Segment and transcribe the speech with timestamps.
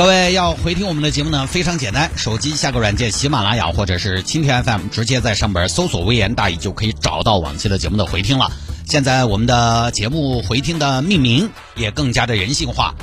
[0.00, 8.50] 各位要回听我们的节目呢，非常简单，手机下个软件喜马拉雅或者是蜻蜓 FM，直接在上边搜索“微言大义”就可以找到往期的节目的回听了。
[8.86, 12.94] 现在我们的节目回听的命名也更加的人性化、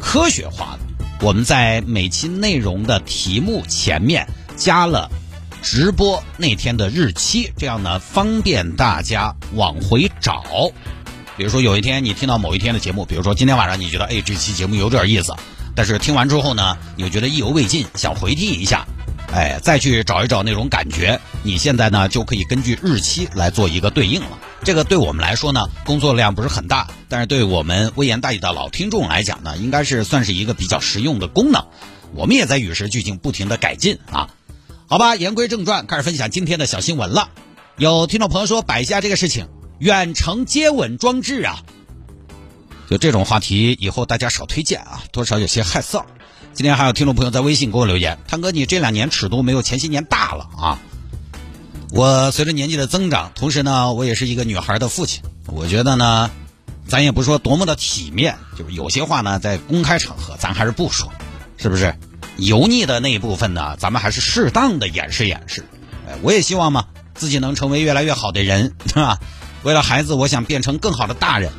[0.00, 1.04] 科学化的。
[1.20, 5.10] 我们在每期内容的题目前面加了
[5.60, 10.42] 直播那天的日期，这样呢方便大家往回找。
[11.36, 15.34] 比如说有一天你听到某一天的节目，比如说今天晚上你觉得哎这期节目有点意思。
[15.76, 18.86] 但是听完之后呢，你又觉得意犹未尽，想回听一下，
[19.32, 21.20] 哎，再去找一找那种感觉。
[21.42, 24.38] 你现在呢就可以根据日期来做一个对应了。
[24.64, 31.62] 这个对我们来说呢，工作量不是很大，但是对我们微言大义的老听众来讲呢，应该是算是一个比较实用的功能。
[32.14, 34.30] 我们也在与时俱进，不停的改进啊。
[34.86, 37.28] 好吧，言归正传，开始分享今天的小新闻了。
[37.76, 41.60] 有听众朋友说摆下这个事情，远程接吻装置啊。
[42.88, 46.04] 就这种话题，以后大家少推荐啊，多少有些害臊。
[46.54, 50.78] 今天还有听众朋友在微信给我留言，汤哥，你这两年尺度没有前些年大了啊。
[51.90, 56.30] 我随着年纪的增长，同时呢，我也是一个女孩的父亲，我觉得呢，
[56.88, 61.12] 咱也不说多么的体面，就是有些话呢，在公开场合咱还是不说，
[61.56, 61.94] 是不是？
[62.36, 65.64] 油腻的那一部分呢，咱们还是适当的掩饰掩饰。
[66.08, 69.18] 哎，我也希望嘛，自己能成为越来越好的人，是吧？
[69.62, 71.52] 为了孩子，我想变成更好的大人。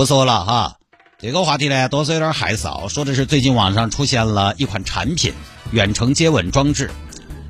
[0.00, 0.76] 不说了哈，
[1.18, 2.88] 这个话题呢，多少有点害臊。
[2.88, 5.34] 说的是最近网上出现了一款产品——
[5.72, 6.90] 远程接吻装置。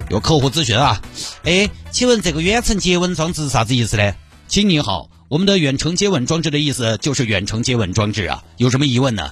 [0.08, 1.00] 有客户咨询啊，
[1.44, 4.14] 哎，请问这个远程接吻装置是啥子意思呢？
[4.48, 9.30] 亲你好，我们的远程接吻装置的意思就是远程接吻装置啊，有什么疑问呢？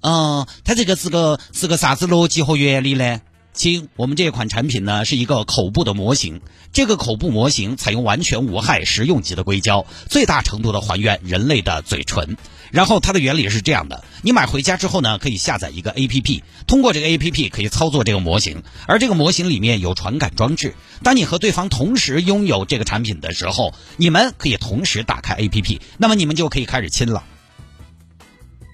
[0.00, 3.20] 嗯，它这个是个是个啥子逻辑和原理呢？
[3.58, 6.42] 亲，我们这款产品呢是一个口部的模型，
[6.72, 12.36] 这个口部模型采用完全无害、食用级的硅胶，最大程度的还原人类的嘴唇。
[12.70, 20.76] 然后它的原理是这样的：你买回家之后呢，可以下载一个 APP，通过这个 APP 可以操作这个模型，而这个模型里面有传感装置。
[21.02, 27.24] 当你和对方同时拥有这个产品的时候，你们可以同时打开 APP，那么你们就可以开始亲了。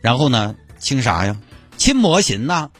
[0.02, 1.40] 然后呢，亲啥呀？
[1.78, 2.70] 亲模型呢？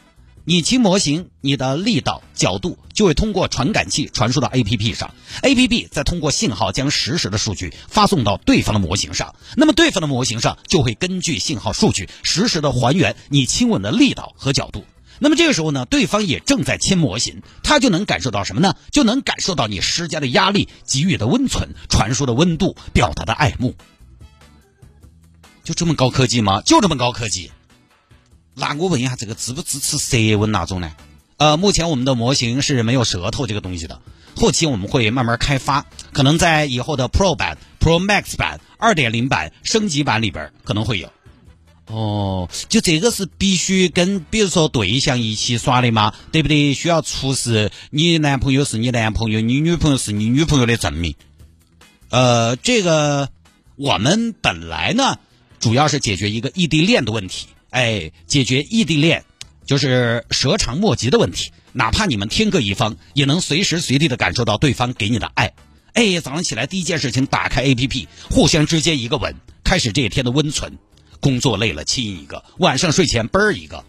[0.47, 14.85] 你亲模型，你的力道、角度就会通过传感器传输到 A P P 上，A P P 再通过信号将实时的数据发送到对方的模型上，那么对方的模型上就会根据信号数据实时的还原你亲吻的力道和角度。
[15.17, 18.75] 那么这个时候呢，对方也正在亲模型，他就能感受到什么呢？
[18.91, 23.73] 就能感受到你施加的压力、给予的温存、传输的温度、表达的爱慕。
[25.63, 26.61] 就这么高科技吗？
[26.61, 27.49] 就这么高科技？
[28.55, 30.91] 那我问一下，这个支不支持舌吻那种呢？
[31.37, 33.99] 呃，目前我们的模型是没有舌头这个东西的，
[34.37, 41.11] 后期我们会慢慢开发，可能在以后的 Pro 版、Pro Max 版、二点零版升级版里边可能会有。
[41.87, 46.13] 哦，就这个是必须跟比如说对象一起耍的吗？
[46.31, 46.73] 对不对？
[46.73, 51.13] 需要出示你男朋友是你男朋友，你女朋友是你女朋友的证明。
[52.09, 53.29] 呃，这个
[53.75, 55.19] 我们本来呢，
[55.59, 57.47] 主要是解决一个异地恋的问题。
[57.75, 59.25] 哎，解决异地恋
[59.65, 61.51] 就是舌长莫及的问题。
[61.73, 65.51] 哪怕你们天各一方，也能随时随地的感受到对方给你的爱。
[65.91, 70.77] 哎，早上起来第一件事情，打开 A P P，互相之间一个吻，开始这一天的温存。
[71.19, 73.83] 工作累了亲一个，晚上睡前啵儿一个。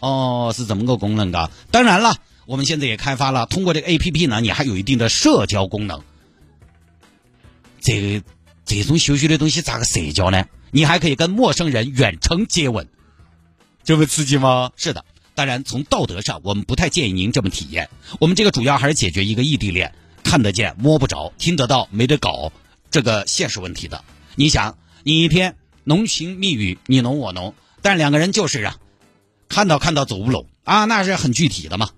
[0.00, 1.48] 哦，是怎么个功能的。
[1.70, 6.02] 当然了，我们现在也开发了，通过这个 A P P 呢，你还有一定的社交功能。
[7.80, 8.20] 这
[8.64, 10.44] 这种羞羞的东西咋个社交呢？
[10.72, 12.88] 你还可以跟陌生人远程接吻。
[13.84, 14.70] 这么刺激吗？
[14.76, 17.88] 是的，当然从道德上，我们不太建议您这么体验。
[18.20, 22.52] 我们这个主要还是解决一个异地恋，看得见摸不着，听得到没得搞
[22.90, 24.04] 这个现实问题的。
[24.34, 28.76] 你想，你一天浓情蜜语，你浓我浓，但两个人就是啊，
[29.48, 31.90] 看到看到走不拢啊，那是很具体的嘛。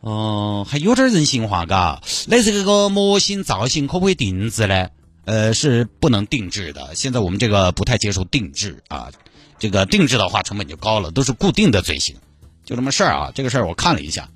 [0.00, 2.02] 哦，还有点人性化嘎。
[2.26, 4.88] 那这个模型造型可不可以定制呢？
[5.24, 6.94] 呃，是不能定制的。
[6.94, 9.10] 现在我们这个不太接受定制啊。
[9.58, 12.16] 这个定制的话成本就高了，都是固定的嘴型，
[12.64, 13.32] 就这么事儿啊。
[13.34, 14.28] 这个事儿我看了一下，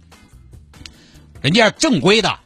[1.40, 2.38] 人家正规的，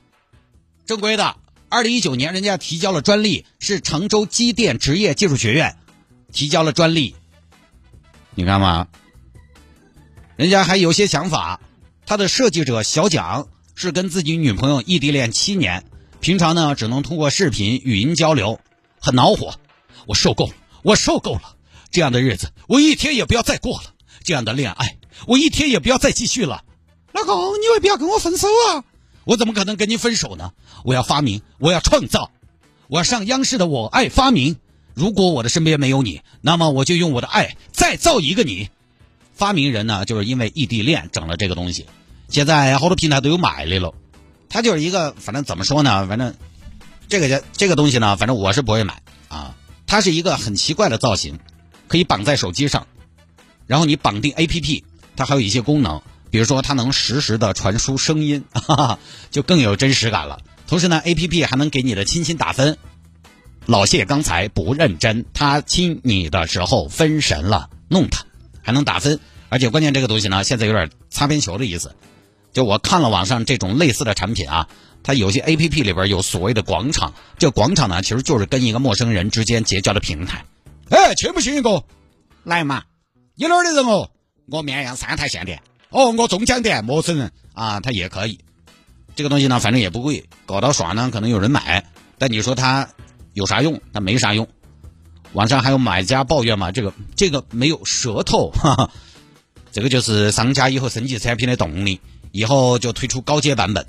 [0.87, 1.37] 正规的，
[1.69, 5.77] 二零一九年人家提交了专利，是常州机电职业技术学院
[6.33, 7.15] 提交了专利。
[8.35, 8.89] 你看嘛，
[10.37, 11.61] 人家还有些想法。
[12.07, 15.85] 他的设计者小蒋是跟自己女朋友异地恋七年，
[16.21, 18.61] 平常呢只能通过视频、语音交流，
[19.01, 19.55] 很恼火。
[20.05, 21.54] 我受够了，我受够了，
[21.95, 23.95] 这样的日子我一天也不要再过了。
[24.25, 24.97] 这样的恋爱
[25.27, 26.65] 我一天也不要再继续了。
[27.13, 28.83] 老公，你为不要跟我分手啊？
[29.25, 30.51] 我怎么可能跟你分手呢？
[30.85, 32.33] 我要发明，我要创造，
[32.89, 34.55] 我要上央视的《我爱发明》。
[34.93, 38.71] 如果我的身边没有你，那么我就用我的爱再造一个你。
[39.33, 41.87] 发明人呢，就是因为异地恋整了这个东西，
[42.29, 43.95] 现在好多平台都有买的了。
[44.49, 46.35] 它就是一个，反正怎么说呢，反正
[47.09, 49.55] 这个这个东西呢，反正我是不会买啊。
[49.87, 51.39] 它是一个很奇怪的造型，
[51.89, 52.87] 可以绑在手机上，
[53.67, 54.83] 然后你绑定 APP，
[55.17, 58.99] 它还有一些功能，比如说它能实时的传输声音， 哈哈，
[59.31, 60.41] 就更有真实感了。
[60.67, 62.79] 同时呢，APP 还能给你的亲亲打分。
[63.67, 68.25] 老谢刚才不认真，他亲你的时候分神了，弄他
[68.63, 71.95] 还能打分，而且关键这个东西呢，现在有点擦边球的意思。
[72.53, 74.69] 就我看了网上这种类似的产品啊，
[75.03, 80.45] 它有些 A P P 里边有所谓的广场，这广场呢其实就是跟一个陌生人之间结交的平台。
[80.95, 81.83] 哎，去不去一个？
[82.45, 82.85] 来嘛！
[83.35, 84.11] 你哪儿的人哦？
[84.47, 85.59] 我绵阳三台县的。
[85.91, 88.39] 哦，我中江的陌生人啊，他也可以。
[89.17, 91.85] 这个东西呢，反正也不贵，搞到耍呢，可能有人买，
[92.17, 92.89] 但你说他。
[93.33, 93.81] 有啥用？
[93.93, 94.47] 它没啥用。
[95.33, 96.71] 网上还有买家抱怨嘛？
[96.71, 98.91] 这个这个没有舌头，哈哈。
[99.73, 102.01] 这个就是商家以后升级产品的动力。
[102.31, 103.85] 以后就推出高阶版本，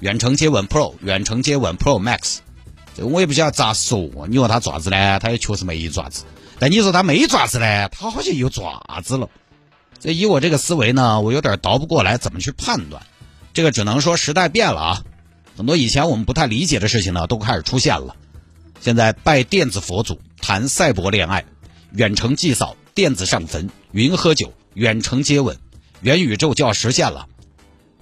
[0.00, 2.40] 远程接吻 Pro、远程接吻 Pro Max。
[2.96, 4.26] 这我也不晓得咋说。
[4.28, 5.18] 你说他爪子呢？
[5.18, 6.24] 他也确实没爪子。
[6.58, 7.88] 但你说他没爪子呢？
[7.88, 9.28] 他好像有爪子了。
[10.00, 13.02] 这以我这个思维呢，我有点倒不过来，怎么去判断？
[13.52, 15.02] 这个只能说时代变了啊。
[15.56, 18.16] 很多以前我们不太理解的事情呢，都开始出现了。
[18.80, 21.44] 现在拜电子佛祖，谈赛博恋爱，
[21.92, 25.56] 远程祭扫，电子上坟，云喝酒，远程接吻，
[26.00, 27.28] 元宇宙就要实现了，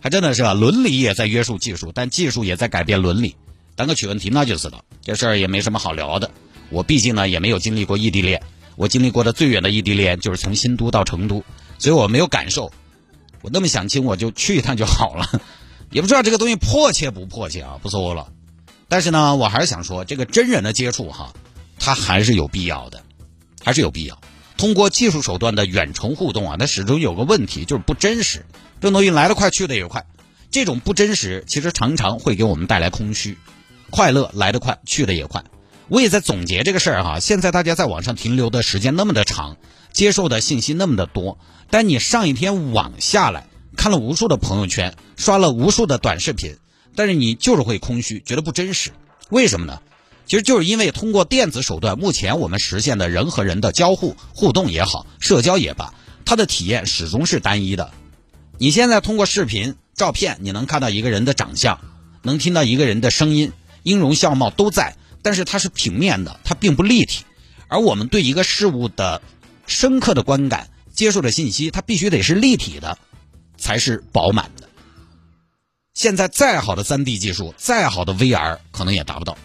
[0.00, 3.36] 还真的是啊伦理也在约束技术，但技术也在改变伦理。
[3.74, 6.30] 当个取问题那就是了，这事儿也没什么好聊的。
[6.70, 8.42] 我毕竟呢也没有经历过异地恋，
[8.76, 11.44] 我经历过的最远的异地恋就是从新都到成都，
[11.78, 12.72] 所以我没有感受。
[13.42, 15.40] 我那么想亲，我就去一趟就好了，
[15.90, 18.28] 也不知道这个东西迫切不迫切啊，不说了。
[18.88, 21.32] 但是呢，我还是想说，这个真人的接触哈，
[21.78, 23.02] 它还是有必要的，
[23.64, 24.20] 还是有必要。
[24.56, 28.46] 通过技术手段的远程互动啊，它始终有个问题，就是不真实。
[28.80, 30.06] 这东西来得快，去得也快。
[30.50, 33.36] 这种不真实，其实常常会给我们带来空虚。
[33.92, 35.44] 快乐来得快，去得也快。
[35.88, 37.20] 我也在总结这个事儿哈。
[37.20, 39.58] 现在大家在网上停留的时间那么的长，
[39.92, 43.46] 接受的信息那么的多，但你上一天网下来
[43.76, 46.56] 看了无数的朋友圈，刷了无数的短视频。
[46.96, 48.92] 但是你就是会空虚，觉得不真实，
[49.28, 49.80] 为什么呢？
[50.24, 55.92] 其实就是因为通过电子手段，目前我们实现的人和人的交互互动也好，社交也罢，
[56.24, 57.90] 它的体验始终是单一的。
[58.56, 61.80] 你现在通过视频、照片，你能看到一个人的长相，
[62.22, 67.24] 能听到一个人的声音，音容笑貌都在，但是它是平面的，它并不立体。
[67.68, 69.22] 而我们对一个事物的
[69.66, 72.98] 深刻的观感、接受的信息，它必须得是立体的，
[73.56, 74.68] 才是饱满的。
[75.94, 79.36] 现在再好的三 D 技术，再好的 VR，可能也达不到。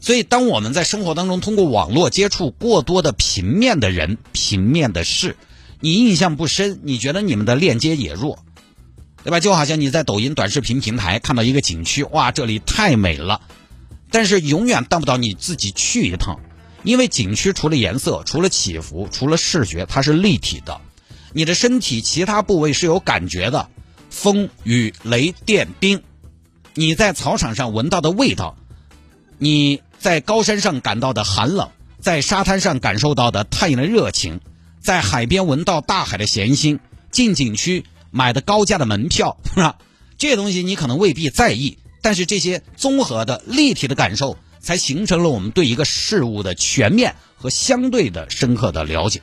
[0.00, 5.36] 所以，当我们在生活当中通过网络接触过多的平面的人、平面的事，
[5.80, 8.38] 你印象不深，你觉得你们的链接也弱，
[9.24, 9.40] 对吧？
[9.40, 13.40] 就好像你在抖音短视频平台看到一个景区，哇，这里太美了，
[14.10, 16.40] 但是永远当不到你自己去一趟，
[16.82, 20.80] 因为景区除了颜色、除了起伏、除了视觉，它是立体的，
[21.32, 23.68] 你的身体其他部位是有感觉的。
[24.10, 26.02] 风雨雷电冰，
[26.74, 28.56] 你在草场上闻到的味道，
[29.36, 31.68] 你在高山上感到的寒冷，
[32.00, 34.40] 在沙滩上感受到的太阳的热情，
[34.80, 36.78] 在海边闻到大海的咸腥，
[37.10, 39.76] 进景区买的高价的门票，是吧？
[40.16, 49.20] 这些东西你可能未必在意，但是这些综合的立体的感受，才形成了我们对一个事物的全面和相对的深刻的了解。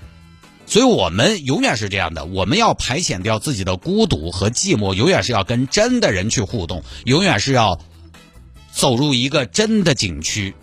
[0.68, 7.80] 所以我们永远是这样的，我们要排遣掉自己的孤独和寂寞，永远是要跟真的人去互动，永远是要
[8.72, 10.56] 走入一个真的景区，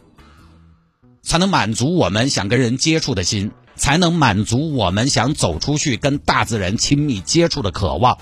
[1.23, 8.19] 才能满足我们想跟人接触的心，才能满足我们想走出去跟大自然亲密接触的渴望。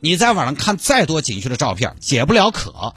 [0.00, 2.94] 你在网上看再多景区的照片，解不了渴。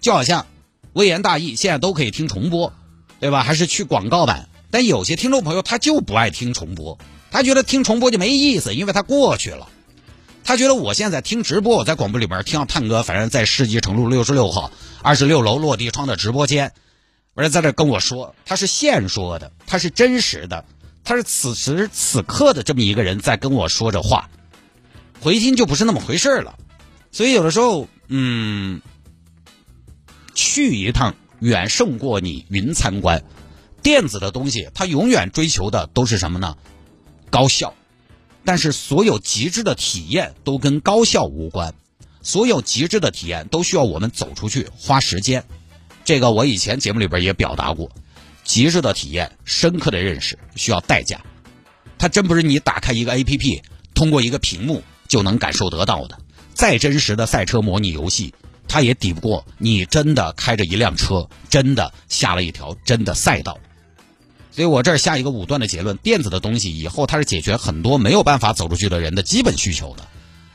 [0.00, 0.46] 就好像
[0.92, 2.72] 微言大义现在都可以听重播，
[3.18, 3.42] 对吧？
[3.42, 4.48] 还是去广告版。
[4.70, 6.98] 但有些听众朋友他就不爱听重播，
[7.30, 9.68] 他觉得听重播就没意思，因为他过去了。
[10.42, 14.70] 他觉得我现在听直播，我在广播里边听到探哥，反正在世纪城路六十六号
[15.02, 16.72] 二十六楼落地窗的直播间，
[17.34, 20.64] 而在这跟我说，他是现说的，他是真实的，
[21.04, 24.30] 他是此时此刻的这么一个人在跟我说着话，
[25.20, 26.58] 回听就不是那么回事了。
[27.12, 28.80] 所以有的时候，嗯，
[30.34, 33.22] 去一趟远胜过你云参观。
[33.82, 36.56] 电子的东西，它永远追求的都是什么呢？
[37.30, 37.74] 高效。
[38.44, 41.74] 但是所有极致的体验都跟高效无关，
[42.22, 45.44] 所有极致的体验都需要我们走出去花时间。
[46.04, 47.90] 这个我以前节目里边也表达过，
[48.44, 51.20] 极致的体验、深刻的认识需要代价。
[51.98, 53.62] 它真不是你打开一个 APP，
[53.94, 56.18] 通过一个屏幕就能感受得到的。
[56.54, 58.32] 再真实的赛车模拟游戏，
[58.68, 63.58] 它也抵不过你真的开着一辆车，真的下了一条真的赛道。
[64.52, 70.06] 所以我这儿下一个武断的结论：电子的东西以后它是解决很多没有办法走出去的人的基本需求的。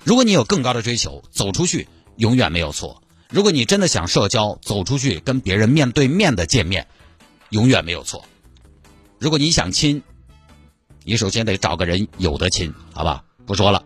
[0.04, 3.02] 如果你有更高的追求，走出去永远没有错。
[3.30, 6.88] 如果你真的想社交，走出去跟别人面对面的见面，
[7.50, 8.26] 永远没有错。
[9.18, 10.04] 如果你想亲，
[11.04, 13.24] 你首先得找个人有的亲，好吧？
[13.46, 13.86] 不说了。